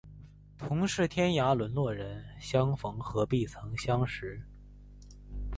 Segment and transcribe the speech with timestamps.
[0.57, 4.41] 同是天涯沦落人，相逢何必曾相识